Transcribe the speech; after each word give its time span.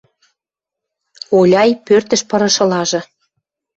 Оляй 1.37 1.71
пӧртӹш 1.85 2.21
пырышылажы. 2.29 3.01